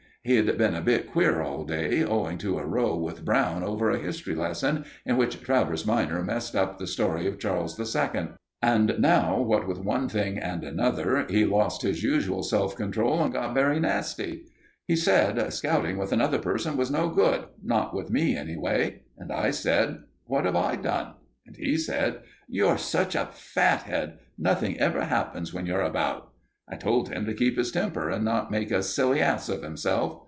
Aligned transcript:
He'd 0.23 0.55
been 0.59 0.75
a 0.75 0.81
bit 0.81 1.09
queer 1.11 1.41
all 1.41 1.63
day, 1.63 2.03
owing 2.03 2.37
to 2.45 2.59
a 2.59 2.63
row 2.63 2.95
with 2.95 3.25
Brown 3.25 3.63
over 3.63 3.89
a 3.89 3.97
history 3.97 4.35
lesson, 4.35 4.85
in 5.03 5.17
which 5.17 5.41
Travers 5.41 5.83
minor 5.83 6.21
messed 6.23 6.55
up 6.55 6.77
the 6.77 6.85
story 6.85 7.25
of 7.25 7.39
Charles 7.39 7.79
II; 7.79 8.27
and 8.61 8.97
now, 8.99 9.41
what 9.41 9.67
with 9.67 9.79
one 9.79 10.07
thing 10.07 10.37
and 10.37 10.63
another, 10.63 11.25
he 11.27 11.43
lost 11.43 11.81
his 11.81 12.03
usual 12.03 12.43
self 12.43 12.75
control 12.75 13.23
and 13.23 13.33
got 13.33 13.55
very 13.55 13.79
nasty. 13.79 14.45
He 14.87 14.95
said 14.95 15.51
scouting 15.51 15.97
with 15.97 16.11
another 16.11 16.37
person 16.37 16.77
was 16.77 16.91
no 16.91 17.09
good 17.09 17.45
not 17.63 17.95
with 17.95 18.11
me, 18.11 18.35
anyway. 18.37 19.01
And 19.17 19.31
I 19.31 19.49
said: 19.49 20.03
"What 20.25 20.45
have 20.45 20.55
I 20.55 20.75
done?" 20.75 21.15
And 21.47 21.55
he 21.57 21.77
said: 21.77 22.19
"You're 22.47 22.77
such 22.77 23.15
a 23.15 23.29
fathead 23.33 24.19
nothing 24.37 24.77
ever 24.79 25.03
happens 25.05 25.51
when 25.51 25.65
you're 25.65 25.81
about!" 25.81 26.27
I 26.73 26.77
told 26.77 27.09
him 27.09 27.25
to 27.25 27.33
keep 27.33 27.57
his 27.57 27.69
temper 27.71 28.09
and 28.09 28.23
not 28.23 28.49
make 28.49 28.71
a 28.71 28.81
silly 28.81 29.19
ass 29.19 29.49
of 29.49 29.61
himself. 29.61 30.19